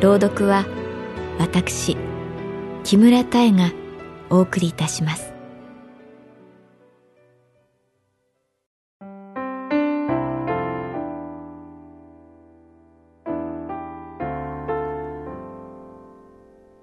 [0.00, 0.64] 朗読は
[1.38, 1.94] 私
[2.84, 3.70] 木村多江が
[4.30, 5.34] お送りいたします。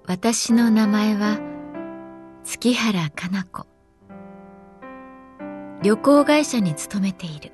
[0.06, 1.40] 私の名前は
[2.44, 3.66] 月原かな子。
[5.82, 7.50] 旅行会社に勤めている。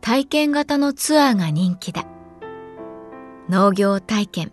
[0.00, 2.11] 体験型のツアーが人気だ。
[3.48, 4.52] 農業体験。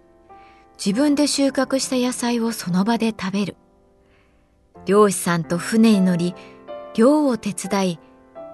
[0.83, 3.57] 自分で収穫した野菜をその場で食べる。
[4.85, 6.33] 漁師さんと船に乗り
[6.95, 7.99] 漁を手伝い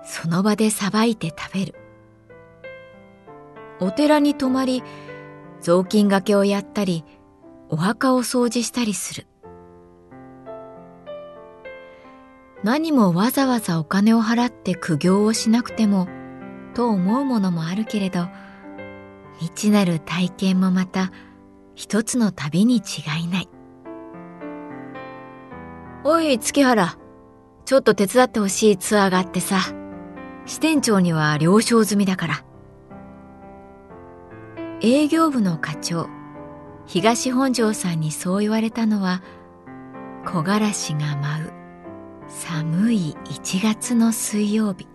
[0.03, 1.75] その場でさばいて食べる。
[3.79, 4.83] お寺に泊まり
[5.61, 7.05] 雑巾がけをやったり
[7.69, 9.27] お墓を掃除したりする。
[12.63, 16.07] 何もわざわざお金を払って苦行をしなくても
[16.73, 18.27] と思うものもあるけれど
[19.39, 21.11] 未知なる体験もまた
[21.75, 23.49] 一つの旅に違いない。
[26.03, 26.97] おい月原。
[27.65, 29.59] ちょっと手伝ってほしいツアーがあってさ。
[30.45, 32.45] 支店長には了承済みだから。
[34.81, 36.07] 営業部の課長
[36.85, 39.23] 東本庄さんにそう言われたのは
[40.23, 41.53] 木枯らしが舞う
[42.27, 44.87] 寒い1月の水曜日。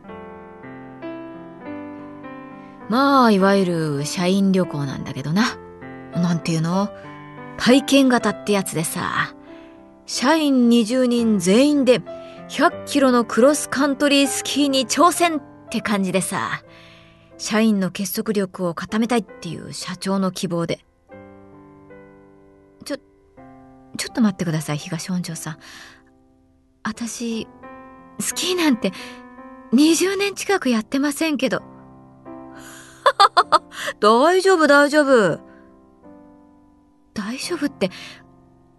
[2.90, 3.66] まあいわゆ
[4.00, 5.56] る社員旅行なんだけどな
[6.12, 6.90] なんていうの？
[7.56, 9.34] 体験型ってやつでさ
[10.06, 12.00] 社員20人全員で
[12.48, 16.64] 100キロのクロスカントリースキーに挑戦って感じでさ
[17.38, 20.84] 社員の結束力を固めたいっていう社長の希望で。
[22.84, 23.02] ちょ、ちょ
[24.10, 25.58] っと待ってください、東本庄さん。
[26.82, 27.46] 私、
[28.18, 28.92] スキーなんて
[29.72, 31.62] 20年近くやってませんけど。
[34.00, 35.40] 大丈夫、大丈夫。
[37.12, 37.90] 大丈夫って、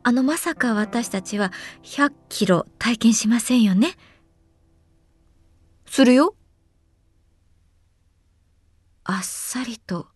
[0.04, 1.52] あのまさか私たちは
[1.84, 3.96] 100キロ体験しませんよね？
[5.86, 6.36] するよ。
[9.04, 10.08] あっさりと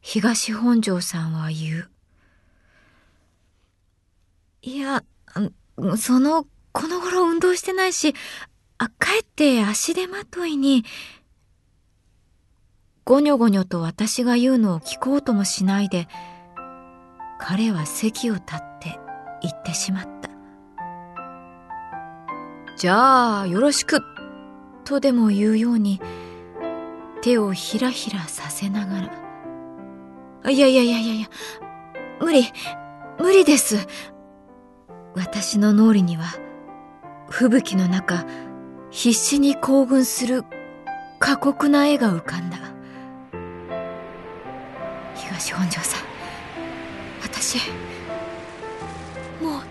[0.00, 1.90] 東本庄さんは言う。
[4.62, 5.02] いや、
[5.96, 8.14] その、この頃運動してないし、
[8.78, 10.84] あ、かえって足手まといに、
[13.06, 16.08] ごにょごにょと私が言うのを聞こうともしないで、
[17.38, 18.98] 彼は席を立って
[19.42, 20.28] 言ってしまった。
[22.76, 24.02] じゃあ、よろしく、
[24.84, 26.00] とでも言うように、
[27.22, 29.10] 手をひらひらさせなが
[30.42, 30.50] ら。
[30.50, 31.28] いやいやいやいやいや、
[32.20, 32.42] 無理、
[33.20, 33.86] 無理です。
[35.14, 36.24] 私の脳裏には、
[37.30, 38.26] 吹雪の中、
[38.90, 40.42] 必死に行軍する
[41.20, 42.75] 過酷な絵が浮かんだ。
[45.16, 46.00] 東本庄さん、
[47.22, 47.58] 私、
[49.42, 49.62] もう、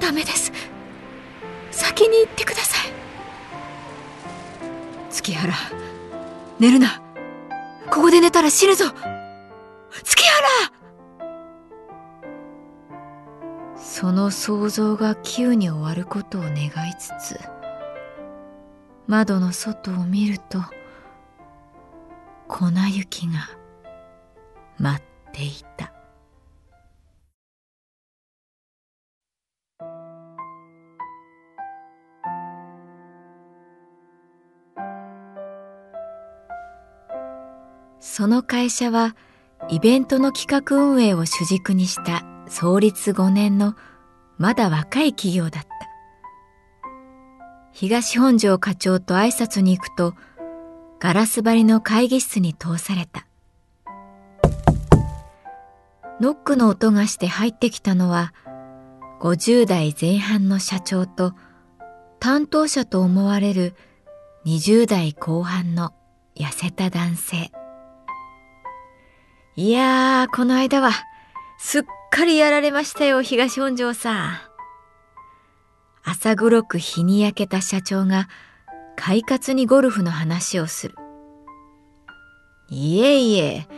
[0.00, 0.52] ダメです。
[1.70, 2.92] 先に行ってください。
[5.10, 5.52] 月原。
[6.58, 7.02] 寝るな。
[7.90, 8.86] ここで寝たら死ぬぞ
[10.04, 10.48] 月原
[13.76, 17.40] その想像が急に終わることを願いつつ、
[19.06, 20.60] 窓の外を見ると、
[22.48, 23.48] 粉雪が
[24.78, 25.92] 待っていた。
[37.98, 39.16] その会社は
[39.68, 43.74] イベントの企画運営を主軸にした創立5年の
[44.38, 45.68] まだ若い企業だった。
[47.72, 50.14] 東本庄課長と挨拶に行くと、
[50.98, 53.25] ガラス張りの会議室に通された。
[56.20, 58.32] ノックの音がして入ってきたのは、
[59.20, 61.34] 50代前半の社長と
[62.20, 63.74] 担当者と思われる
[64.46, 65.92] 20代後半の
[66.34, 67.50] 痩せた男性。
[69.56, 70.90] いやー、この間は
[71.58, 74.38] すっかりやられましたよ、東本庄さん。
[76.02, 78.28] 朝黒く日に焼けた社長が
[78.96, 80.94] 快活にゴルフの話をする。
[82.70, 83.68] いえいえ、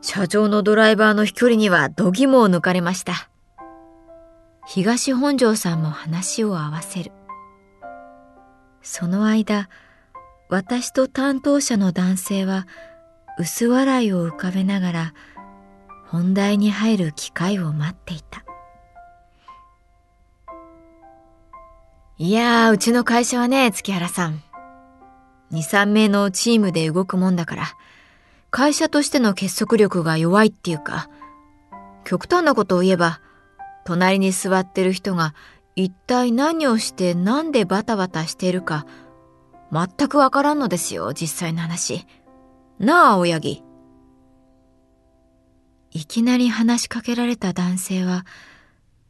[0.00, 3.28] 社長のドライバーの飛距離には度肝を抜かれました。
[4.66, 7.12] 東本庄さんも話を合わせる。
[8.82, 9.68] その間、
[10.48, 12.66] 私と担当者の男性は
[13.38, 15.14] 薄笑いを浮かべながら
[16.06, 18.44] 本題に入る機会を待っていた。
[22.16, 24.42] いやー、うちの会社はね、月原さん。
[25.52, 27.64] 2、3名のチームで動くもんだから、
[28.50, 31.08] 会社としての結束力が弱いっていうか、
[32.04, 33.20] 極端なことを言えば、
[33.84, 35.34] 隣に座ってる人が
[35.76, 38.86] 一体何をして何でバタバタしているか、
[39.70, 42.06] 全くわからんのですよ、実際の話。
[42.78, 43.62] なあ、青柳。
[45.90, 48.24] いきなり話しかけられた男性は、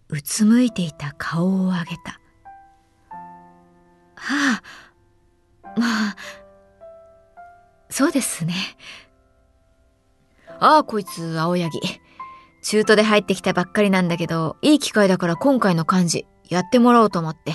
[0.09, 2.21] うつむいていた顔を上げた。
[4.15, 4.61] は
[5.65, 6.17] あ、まあ、
[7.91, 8.55] そうですね。
[10.61, 11.71] ああ、こいつ、青柳。
[12.63, 17.55] 中途で入ってきたばっかりなんだけど、いい機会だから今回の漢字、やってもらおうと思って。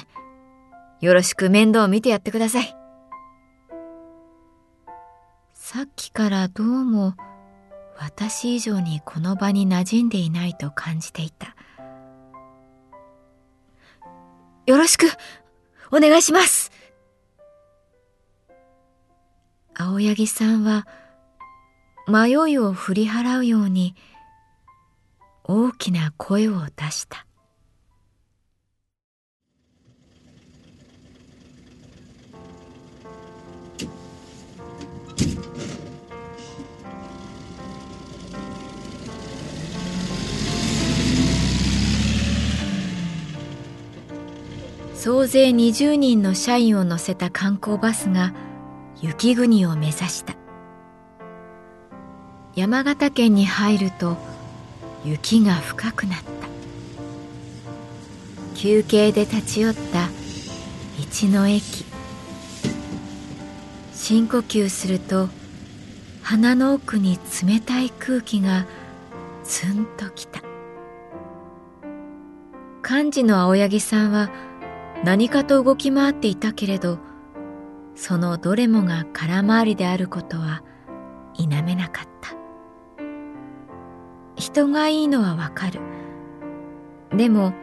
[1.01, 2.75] よろしく面倒を見てやってください。
[5.53, 7.15] さっきからどうも、
[7.97, 11.55] 私以上にこの場に馴染んでいないと感じていた。
[14.65, 15.07] よろしく
[15.91, 16.71] お願いします
[19.75, 20.87] 青柳さんは
[22.07, 23.95] 迷いを振り払うように
[25.45, 27.25] 大きな声を出した。
[44.93, 48.33] 総勢20人の社員を乗せた観光バスが
[49.01, 50.42] 雪国を目指した。
[52.55, 54.15] 山形県に入ると
[55.03, 56.23] 雪が深くなった。
[58.55, 60.13] 休憩で立ち寄った道
[61.29, 61.85] の駅。
[63.93, 65.29] 深呼吸すると
[66.21, 68.67] 鼻の奥に冷たい空気が
[69.43, 70.41] ツンときた。
[72.87, 74.29] 幹事の青柳さんは
[75.03, 76.99] 何かと動き回っていたけれど
[77.95, 80.63] そのどれもが空回りであることは
[81.33, 82.42] 否めなかった。
[84.35, 85.79] 人がいいのはわかる。
[87.15, 87.53] でも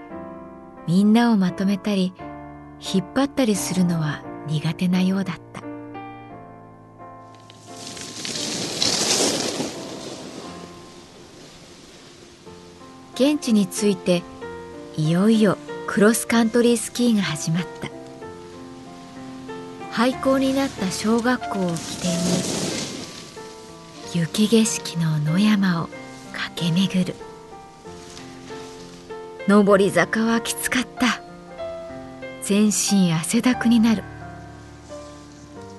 [0.87, 2.13] みんなをまとめたり
[2.81, 5.61] 引っ張ったりするのは苦手なようだった。
[13.15, 14.23] 現地について
[14.97, 17.91] いよいよクロスカントリースキーが始まった。
[19.91, 22.17] 廃校になった小学校を起点に
[24.15, 25.91] 雪景色の野山を
[26.49, 27.15] 駆け巡る。
[29.47, 31.23] 上り坂はきつかった。
[32.43, 34.03] 全身汗だくになる。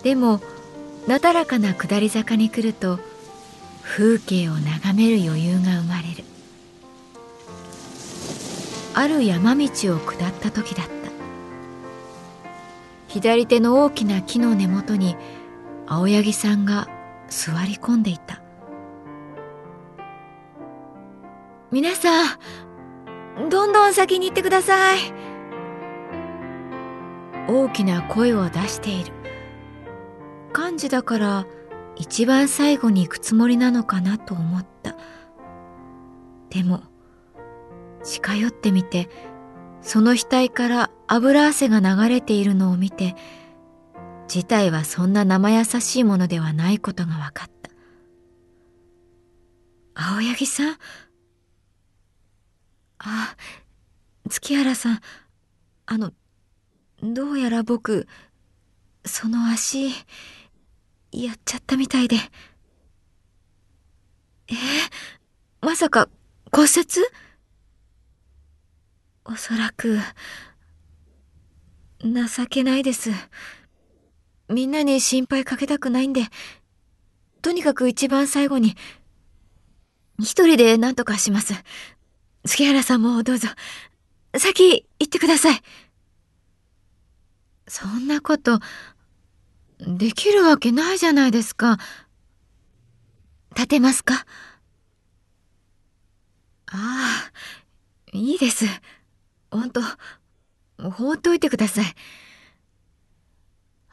[0.03, 0.41] でも
[1.07, 2.99] なだらかな下り坂に来ると
[3.81, 6.23] 風景を眺める余裕が生まれる。
[8.93, 9.63] ある山道
[9.95, 10.91] を下った時だった。
[13.07, 15.15] 左手の大きな木の根元に
[15.87, 16.87] 青柳さんが
[17.29, 18.40] 座り込んでいた。
[21.71, 24.99] 皆さんどんどん先に行ってください。
[27.47, 29.13] 大きな声を出している。
[30.53, 31.47] 幹事だから
[31.95, 34.97] 一番最後に行くつもりなのかなと思った。
[36.49, 36.83] でも
[38.03, 39.07] 近寄ってみて
[39.81, 43.15] その額から油汗が流れているのを見て
[44.27, 47.71] 事態はそんな生優しいものではないことが分かった。
[49.93, 50.75] 青柳さん
[53.03, 53.36] あ
[54.29, 55.00] 月原さん
[55.86, 56.12] あの
[57.01, 58.08] どうやら僕
[59.05, 59.89] その足
[61.12, 62.17] やっちゃったみたいで
[64.48, 64.53] え
[65.62, 66.10] まさか
[66.51, 66.86] 骨折？
[69.24, 70.00] おそらく、
[72.03, 73.12] 情けないです。
[74.50, 76.24] みんなに心配かけたくないんで、
[77.43, 78.75] とにかく一番最後に、
[80.20, 81.53] 一人で何とかします。
[82.45, 83.48] 月原さんもどうぞ、
[84.36, 85.62] 先行ってください。
[87.67, 88.60] そんなこと、
[89.79, 91.77] できるわけないじゃないですか。
[93.55, 94.25] 立てますか？
[96.74, 97.31] ああ、
[98.13, 98.65] いいです。
[99.51, 99.81] ほんと、
[100.77, 101.86] 放っておいてください。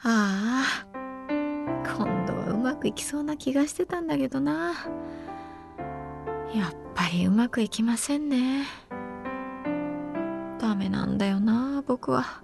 [0.03, 0.87] ああ、
[1.29, 4.75] 今度はうまくいきそうな気がしてたんだけどな。
[6.55, 8.65] やっぱりうまくいきませんね。
[10.59, 12.43] ダメなんだよな、僕は。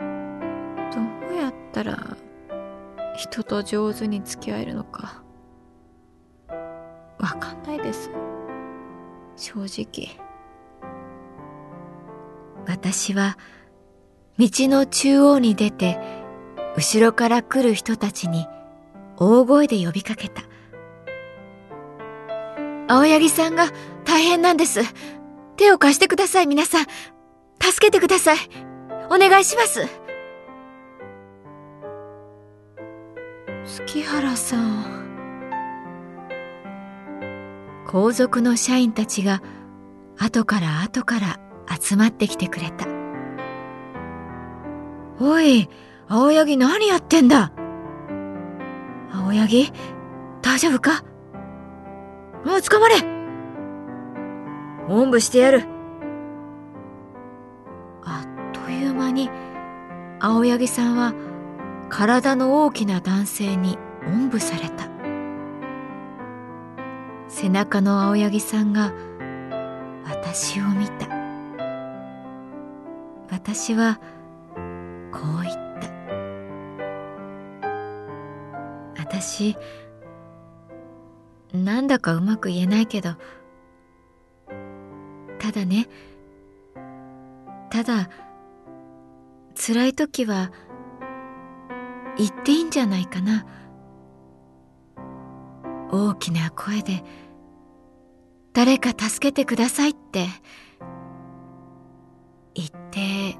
[0.00, 2.16] どうやったら
[3.16, 5.22] 人と上手に付き合えるのか。
[7.18, 8.10] わかんないです。
[9.36, 10.08] 正直。
[12.66, 13.38] 私は
[14.38, 15.98] 道の中央に出て
[16.76, 18.46] 後ろから来る人たちに
[19.16, 20.47] 大声で呼びかけた。
[22.88, 23.66] 青柳さんが
[24.04, 24.80] 大変なんです。
[25.56, 26.86] 手を貸してください、皆さん。
[27.60, 28.38] 助けてください。
[29.10, 29.86] お願いします。
[33.66, 35.06] 月原さん。
[37.86, 39.42] 皇族の社員たちが
[40.18, 41.40] 後から後から
[41.78, 42.86] 集まってきてくれた。
[45.20, 45.68] おい、
[46.06, 47.52] 青柳何やってんだ？
[49.12, 49.72] 青柳、
[50.40, 51.02] 大丈夫か？
[52.48, 52.94] もう捕まれ
[54.88, 55.64] おんぶしてやる。
[58.02, 59.28] あっという間に、
[60.18, 61.12] 青柳さんは
[61.90, 64.88] 体の大きな男性におんぶされた。
[67.28, 68.94] 背中の青柳さんが
[70.06, 71.06] 私を見た。
[73.30, 74.00] 私は
[75.12, 75.54] こう言っ
[78.96, 79.02] た。
[79.02, 79.54] 私、
[81.52, 83.10] なんだかうまく言えないけど、
[85.38, 85.88] ただね、
[87.70, 88.10] ただ、
[89.54, 90.52] 辛い時は
[92.16, 93.46] 言っていいんじゃないかな。
[95.90, 97.02] 大きな声で、
[98.52, 100.26] 誰か助けてくださいって
[102.54, 103.38] 言って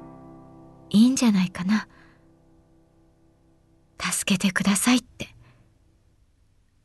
[0.89, 1.87] いいんじゃないかな。
[3.99, 5.27] 助けてくださいって。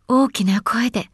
[0.09, 1.14] 大きな声で。